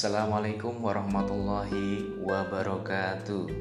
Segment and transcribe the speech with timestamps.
[0.00, 3.52] Assalamualaikum warahmatullahi wabarakatuh.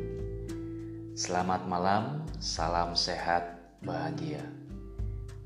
[1.12, 4.40] Selamat malam, salam sehat, bahagia.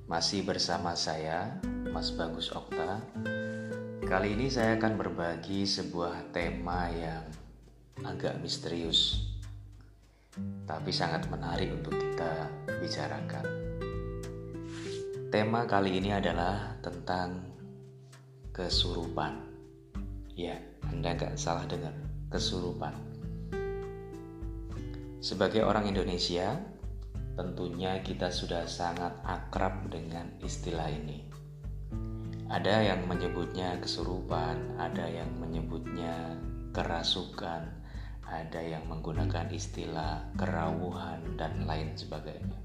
[0.05, 1.57] Masih bersama saya,
[1.89, 3.01] Mas Bagus Okta.
[4.05, 7.25] Kali ini saya akan berbagi sebuah tema yang
[8.05, 9.33] agak misterius,
[10.69, 13.45] tapi sangat menarik untuk kita bicarakan.
[15.33, 17.41] Tema kali ini adalah tentang
[18.53, 19.41] kesurupan.
[20.37, 21.95] Ya, Anda gak salah dengar,
[22.33, 22.95] kesurupan.
[25.23, 26.59] Sebagai orang Indonesia,
[27.39, 31.23] tentunya kita sudah sangat akrab dengan istilah ini.
[32.51, 36.37] Ada yang menyebutnya kesurupan, ada yang menyebutnya
[36.75, 37.65] kerasukan,
[38.27, 42.59] ada yang menggunakan istilah kerawuhan, dan lain sebagainya.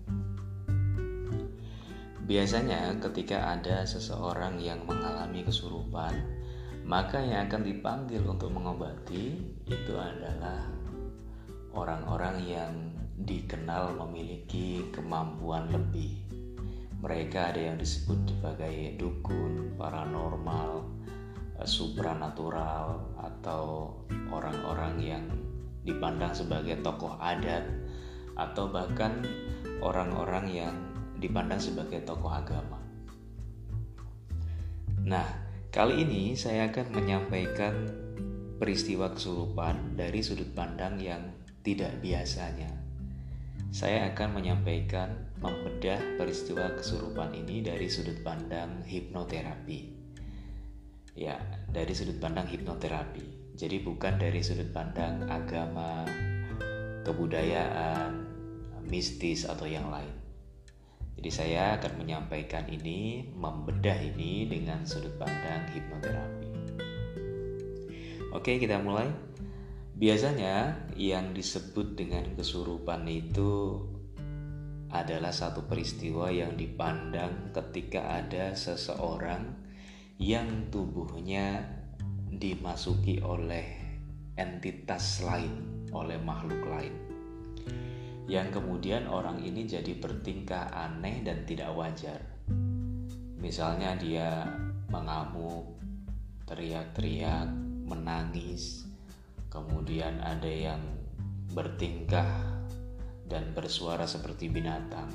[2.29, 6.13] Biasanya, ketika ada seseorang yang mengalami kesurupan,
[6.89, 9.37] maka yang akan dipanggil untuk mengobati
[9.69, 10.65] itu adalah
[11.77, 12.73] orang-orang yang
[13.21, 16.17] dikenal memiliki kemampuan lebih.
[17.05, 20.89] Mereka ada yang disebut sebagai dukun, paranormal,
[21.61, 23.93] eh, supranatural, atau
[24.33, 25.25] orang-orang yang
[25.85, 27.69] dipandang sebagai tokoh adat,
[28.41, 29.21] atau bahkan
[29.85, 30.75] orang-orang yang
[31.21, 32.81] dipandang sebagai tokoh agama.
[35.05, 37.77] Nah, Kali ini saya akan menyampaikan
[38.57, 41.29] peristiwa kesurupan dari sudut pandang yang
[41.61, 42.73] tidak biasanya.
[43.69, 49.81] Saya akan menyampaikan membedah peristiwa kesurupan ini dari sudut pandang hipnoterapi.
[51.13, 51.37] Ya,
[51.69, 53.53] dari sudut pandang hipnoterapi.
[53.53, 56.09] Jadi bukan dari sudut pandang agama,
[57.05, 58.25] kebudayaan,
[58.89, 60.18] mistis atau yang lain.
[61.19, 66.47] Jadi saya akan menyampaikan ini, membedah ini dengan sudut pandang hipnoterapi.
[68.31, 69.11] Oke, kita mulai.
[69.99, 73.83] Biasanya yang disebut dengan kesurupan itu
[74.95, 79.59] adalah satu peristiwa yang dipandang ketika ada seseorang
[80.23, 81.67] yang tubuhnya
[82.31, 83.67] dimasuki oleh
[84.39, 87.09] entitas lain, oleh makhluk lain
[88.29, 92.21] yang kemudian orang ini jadi bertingkah aneh dan tidak wajar.
[93.41, 94.45] Misalnya dia
[94.93, 95.81] mengamuk,
[96.45, 97.49] teriak-teriak,
[97.89, 98.85] menangis,
[99.49, 100.85] kemudian ada yang
[101.57, 102.29] bertingkah
[103.25, 105.09] dan bersuara seperti binatang.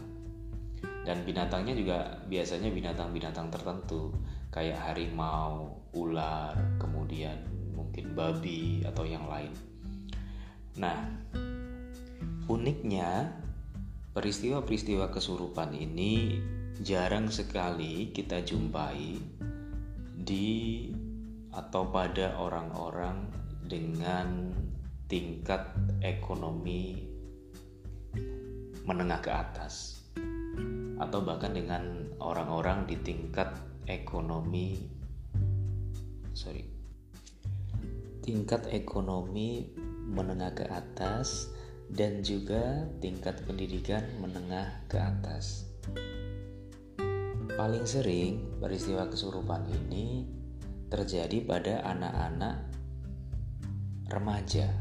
[1.06, 4.10] Dan binatangnya juga biasanya binatang-binatang tertentu,
[4.50, 7.38] kayak harimau, ular, kemudian
[7.78, 9.54] mungkin babi atau yang lain.
[10.82, 11.06] Nah,
[12.52, 13.40] Uniknya,
[14.12, 16.44] peristiwa-peristiwa kesurupan ini
[16.84, 19.16] jarang sekali kita jumpai
[20.12, 20.92] di
[21.56, 23.32] atau pada orang-orang
[23.64, 24.52] dengan
[25.08, 25.72] tingkat
[26.04, 27.08] ekonomi
[28.84, 30.04] menengah ke atas
[31.00, 33.56] atau bahkan dengan orang-orang di tingkat
[33.88, 34.84] ekonomi
[36.36, 36.68] sorry
[38.20, 39.72] tingkat ekonomi
[40.10, 41.53] menengah ke atas
[41.94, 45.70] dan juga tingkat pendidikan menengah ke atas.
[47.54, 50.26] Paling sering peristiwa kesurupan ini
[50.90, 52.66] terjadi pada anak-anak
[54.10, 54.74] remaja.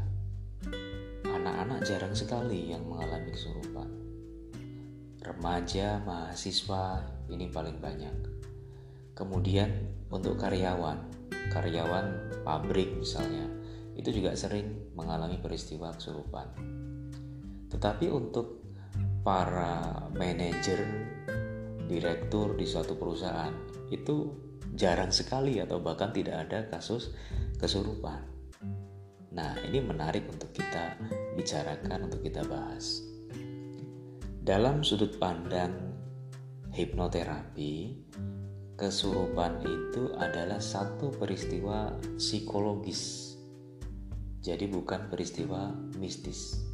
[1.21, 3.89] Anak-anak jarang sekali yang mengalami kesurupan.
[5.21, 8.15] Remaja, mahasiswa ini paling banyak.
[9.13, 9.69] Kemudian
[10.09, 10.97] untuk karyawan,
[11.53, 12.05] karyawan
[12.41, 13.45] pabrik misalnya,
[13.93, 16.49] itu juga sering mengalami peristiwa kesurupan.
[17.73, 18.61] Tetapi untuk
[19.25, 20.85] para manajer,
[21.89, 23.53] direktur di suatu perusahaan
[23.89, 24.29] itu
[24.73, 27.13] jarang sekali atau bahkan tidak ada kasus
[27.57, 28.25] kesurupan.
[29.33, 30.97] Nah, ini menarik untuk kita
[31.33, 33.01] bicarakan, untuk kita bahas.
[34.43, 35.73] Dalam sudut pandang
[36.73, 38.05] hipnoterapi,
[38.77, 43.33] kesurupan itu adalah satu peristiwa psikologis.
[44.43, 46.72] Jadi bukan peristiwa mistis.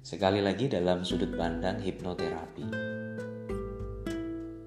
[0.00, 2.72] Sekali lagi dalam sudut pandang hipnoterapi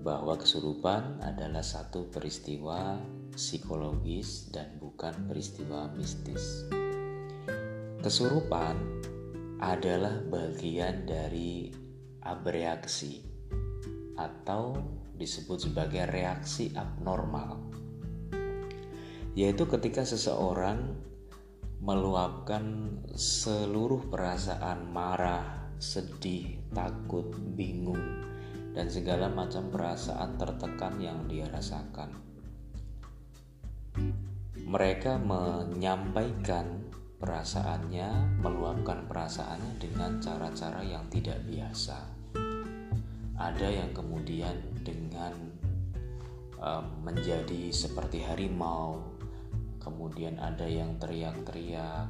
[0.05, 3.01] bahwa kesurupan adalah satu peristiwa
[3.33, 6.69] psikologis dan bukan peristiwa mistis.
[8.05, 8.77] Kesurupan
[9.57, 11.73] adalah bagian dari
[12.21, 13.25] abreaksi
[14.21, 14.77] atau
[15.17, 17.57] disebut sebagai reaksi abnormal
[19.33, 20.93] yaitu ketika seseorang
[21.83, 27.27] meluapkan seluruh perasaan marah, sedih, takut,
[27.59, 28.23] bingung,
[28.71, 32.23] dan segala macam perasaan tertekan yang dia rasakan.
[34.63, 36.89] mereka menyampaikan
[37.21, 41.99] perasaannya, meluapkan perasaannya dengan cara-cara yang tidak biasa.
[43.37, 45.37] Ada yang kemudian dengan
[46.57, 49.12] um, menjadi seperti harimau,
[49.83, 52.09] kemudian ada yang teriak-teriak,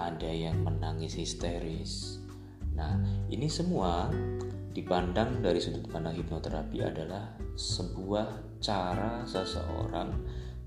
[0.00, 2.18] ada yang menangis histeris.
[2.74, 2.96] Nah,
[3.28, 4.08] ini semua
[4.72, 10.10] dipandang dari sudut pandang hipnoterapi adalah sebuah cara seseorang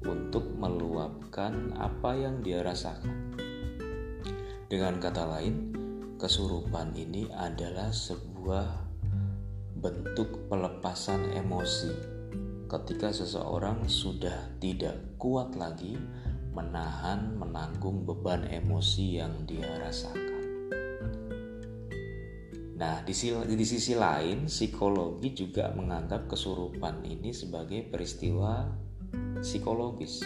[0.05, 3.33] untuk meluapkan apa yang dia rasakan.
[4.67, 5.73] Dengan kata lain,
[6.19, 8.67] kesurupan ini adalah sebuah
[9.79, 12.13] bentuk pelepasan emosi
[12.71, 15.93] ketika seseorang sudah tidak kuat lagi
[16.53, 20.33] menahan, menanggung beban emosi yang dia rasakan.
[22.73, 28.69] Nah, di sisi, di sisi lain, psikologi juga menganggap kesurupan ini sebagai peristiwa
[29.41, 30.21] psikologis,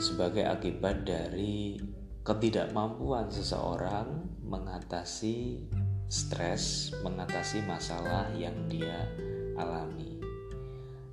[0.00, 1.76] sebagai akibat dari
[2.24, 5.68] ketidakmampuan seseorang mengatasi
[6.10, 9.06] stres, mengatasi masalah yang dia
[9.54, 10.09] alami.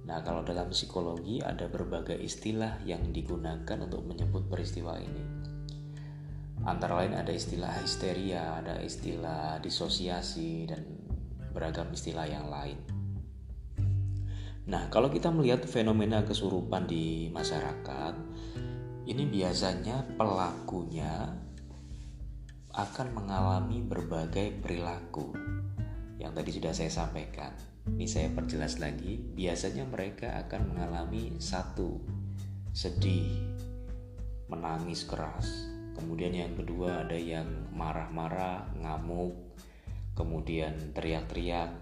[0.08, 5.48] Nah, kalau dalam psikologi ada berbagai istilah yang digunakan untuk menyebut peristiwa ini
[6.68, 10.84] antara lain ada istilah histeria, ada istilah disosiasi dan
[11.56, 12.76] beragam istilah yang lain.
[14.68, 18.14] Nah, kalau kita melihat fenomena kesurupan di masyarakat,
[19.08, 21.40] ini biasanya pelakunya
[22.76, 25.32] akan mengalami berbagai perilaku
[26.20, 27.56] yang tadi sudah saya sampaikan.
[27.88, 32.04] Ini saya perjelas lagi, biasanya mereka akan mengalami satu
[32.76, 33.40] sedih,
[34.52, 39.48] menangis keras, kemudian yang kedua ada yang marah-marah ngamuk
[40.18, 41.78] kemudian teriak-teriak.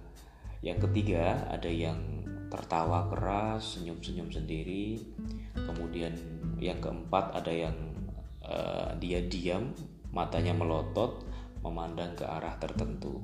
[0.60, 5.00] Yang ketiga ada yang tertawa keras senyum-senyum sendiri.
[5.56, 6.14] Kemudian
[6.60, 7.76] yang keempat ada yang
[8.44, 9.72] uh, dia diam
[10.12, 11.24] matanya melotot
[11.64, 13.24] memandang ke arah tertentu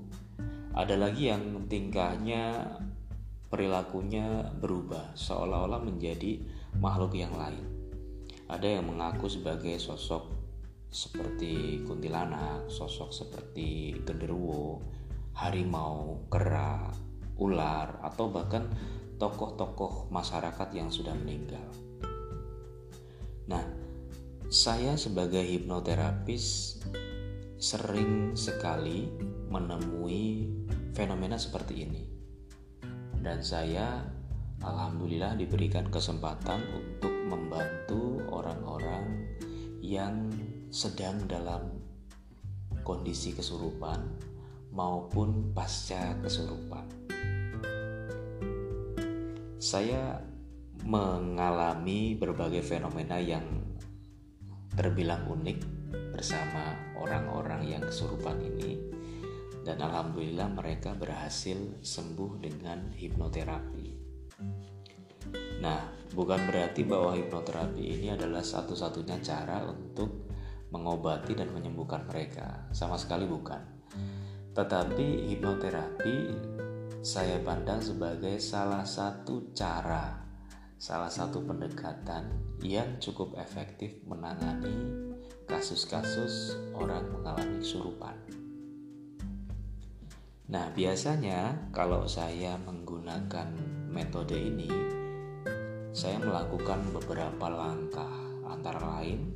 [0.71, 2.75] ada lagi yang tingkahnya
[3.51, 6.39] perilakunya berubah seolah-olah menjadi
[6.79, 7.63] makhluk yang lain
[8.51, 10.41] ada yang mengaku sebagai sosok
[10.91, 14.83] seperti kuntilanak, sosok seperti genderuwo,
[15.39, 16.91] harimau, kera,
[17.39, 18.67] ular, atau bahkan
[19.15, 21.63] tokoh-tokoh masyarakat yang sudah meninggal.
[23.47, 23.63] Nah,
[24.51, 26.75] saya sebagai hipnoterapis
[27.61, 29.05] sering sekali
[29.53, 30.49] menemui
[30.97, 32.03] fenomena seperti ini.
[33.21, 34.01] Dan saya
[34.65, 39.29] alhamdulillah diberikan kesempatan untuk membantu orang-orang
[39.77, 40.33] yang
[40.73, 41.69] sedang dalam
[42.81, 44.09] kondisi kesurupan
[44.73, 46.89] maupun pasca kesurupan.
[49.61, 50.17] Saya
[50.81, 53.45] mengalami berbagai fenomena yang
[54.73, 55.80] terbilang unik
[56.11, 58.77] bersama orang-orang yang kesurupan ini
[59.61, 63.87] dan alhamdulillah mereka berhasil sembuh dengan hipnoterapi.
[65.61, 65.81] Nah,
[66.17, 70.25] bukan berarti bahwa hipnoterapi ini adalah satu-satunya cara untuk
[70.73, 72.65] mengobati dan menyembuhkan mereka.
[72.73, 73.61] Sama sekali bukan.
[74.57, 76.15] Tetapi hipnoterapi
[77.05, 80.25] saya pandang sebagai salah satu cara,
[80.81, 85.10] salah satu pendekatan yang cukup efektif menangani
[85.51, 88.15] kasus-kasus orang mengalami kesurupan.
[90.47, 93.51] Nah, biasanya kalau saya menggunakan
[93.91, 94.71] metode ini,
[95.91, 98.15] saya melakukan beberapa langkah,
[98.47, 99.31] antara lain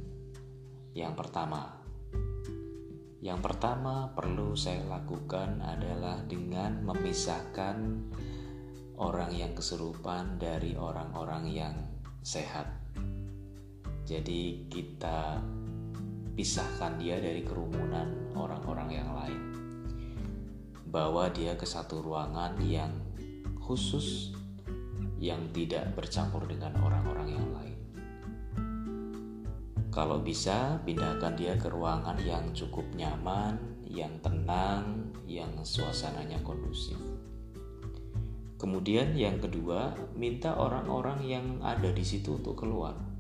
[0.95, 1.84] yang pertama,
[3.19, 7.75] yang pertama perlu saya lakukan adalah dengan memisahkan
[8.95, 11.75] orang yang kesurupan dari orang-orang yang
[12.24, 12.72] sehat.
[14.07, 15.43] Jadi kita
[16.36, 19.42] pisahkan dia dari kerumunan orang-orang yang lain.
[20.92, 22.92] Bawa dia ke satu ruangan yang
[23.63, 24.36] khusus
[25.15, 27.80] yang tidak bercampur dengan orang-orang yang lain.
[29.96, 33.56] Kalau bisa, pindahkan dia ke ruangan yang cukup nyaman,
[33.88, 37.00] yang tenang, yang suasananya kondusif.
[38.60, 43.14] Kemudian yang kedua, minta orang-orang yang ada di situ untuk keluar.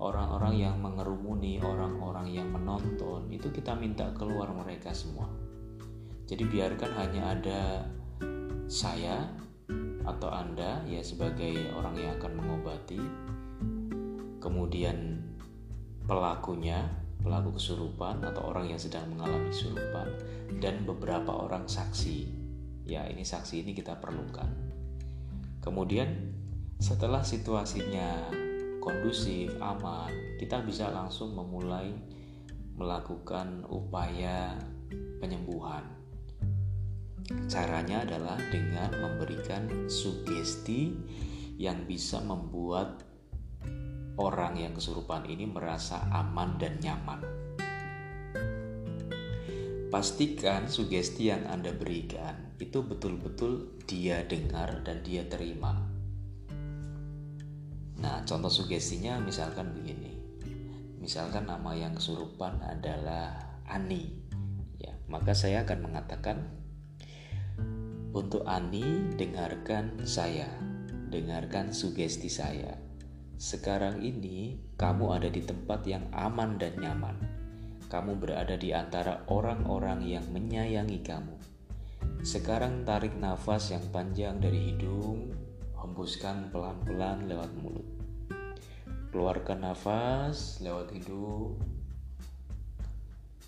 [0.00, 5.28] Orang-orang yang mengerumuni, orang-orang yang menonton, itu kita minta keluar mereka semua.
[6.24, 7.60] Jadi biarkan hanya ada
[8.64, 9.28] saya
[10.08, 13.02] atau Anda ya sebagai orang yang akan mengobati.
[14.40, 15.20] Kemudian
[16.08, 16.88] pelakunya,
[17.20, 20.08] pelaku kesurupan atau orang yang sedang mengalami kesurupan
[20.64, 22.24] dan beberapa orang saksi.
[22.88, 24.48] Ya, ini saksi ini kita perlukan.
[25.60, 26.32] Kemudian
[26.80, 28.32] setelah situasinya
[28.80, 30.10] kondusif, aman,
[30.40, 31.92] kita bisa langsung memulai
[32.74, 34.56] melakukan upaya
[35.20, 35.84] penyembuhan.
[37.46, 40.90] Caranya adalah dengan memberikan sugesti
[41.60, 43.04] yang bisa membuat
[44.16, 47.20] orang yang kesurupan ini merasa aman dan nyaman.
[49.90, 55.89] Pastikan sugesti yang Anda berikan itu betul-betul dia dengar dan dia terima.
[58.00, 60.16] Nah, contoh sugestinya misalkan begini.
[61.00, 64.24] Misalkan nama yang kesurupan adalah Ani.
[64.80, 66.48] Ya, maka saya akan mengatakan
[68.16, 70.48] untuk Ani dengarkan saya.
[71.10, 72.78] Dengarkan sugesti saya.
[73.40, 77.16] Sekarang ini kamu ada di tempat yang aman dan nyaman.
[77.90, 81.36] Kamu berada di antara orang-orang yang menyayangi kamu.
[82.22, 85.32] Sekarang tarik nafas yang panjang dari hidung,
[85.80, 87.88] hembuskan pelan-pelan lewat mulut.
[89.10, 91.56] Keluarkan nafas lewat hidung,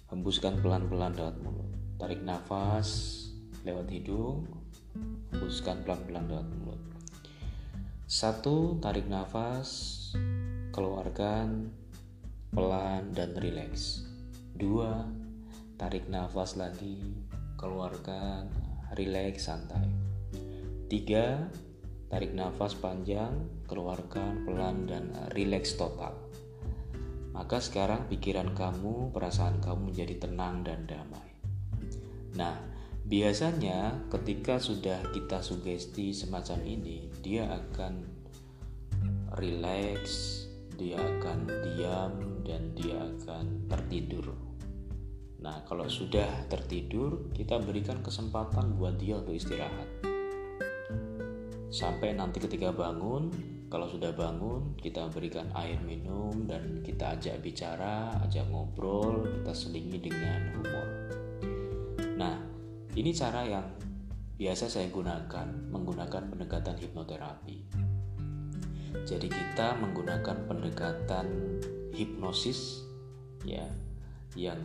[0.09, 1.71] hembuskan pelan-pelan lewat mulut.
[2.01, 2.89] Tarik nafas
[3.63, 4.49] lewat hidung,
[5.31, 6.83] hembuskan pelan-pelan lewat mulut.
[8.09, 10.01] Satu, tarik nafas,
[10.73, 11.69] keluarkan
[12.53, 14.05] pelan dan rileks.
[14.53, 15.05] Dua,
[15.81, 17.01] tarik nafas lagi,
[17.57, 18.53] keluarkan,
[18.99, 19.89] rileks, santai.
[20.93, 21.49] Tiga,
[22.13, 23.33] tarik nafas panjang,
[23.65, 26.13] keluarkan pelan dan rileks total.
[27.33, 31.33] Maka sekarang pikiran kamu, perasaan kamu menjadi tenang dan damai.
[32.37, 37.99] Nah, Biasanya ketika sudah kita sugesti semacam ini, dia akan
[39.43, 40.47] rileks,
[40.79, 42.15] dia akan diam
[42.47, 44.31] dan dia akan tertidur.
[45.43, 50.12] Nah, kalau sudah tertidur, kita berikan kesempatan buat dia untuk istirahat.
[51.73, 53.33] Sampai nanti ketika bangun,
[53.73, 59.97] kalau sudah bangun, kita berikan air minum dan kita ajak bicara, ajak ngobrol, kita selingi
[59.97, 60.89] dengan humor.
[62.21, 62.37] Nah,
[62.93, 63.65] ini cara yang
[64.37, 67.59] biasa saya gunakan menggunakan pendekatan hipnoterapi.
[69.09, 71.57] Jadi kita menggunakan pendekatan
[71.97, 72.85] hipnosis
[73.49, 73.65] ya
[74.37, 74.61] yang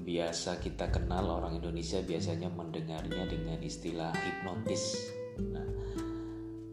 [0.00, 5.12] biasa kita kenal orang Indonesia biasanya mendengarnya dengan istilah hipnotis.
[5.38, 5.68] Nah,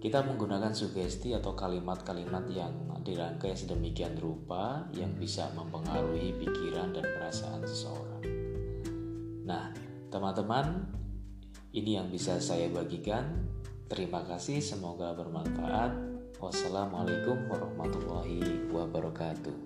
[0.06, 7.66] kita menggunakan sugesti atau kalimat-kalimat yang dirangkai sedemikian rupa yang bisa mempengaruhi pikiran dan perasaan
[7.66, 8.22] seseorang.
[9.46, 9.74] Nah,
[10.16, 10.88] Teman-teman,
[11.76, 13.52] ini yang bisa saya bagikan.
[13.92, 15.92] Terima kasih, semoga bermanfaat.
[16.40, 19.60] Wassalamualaikum warahmatullahi wabarakatuh.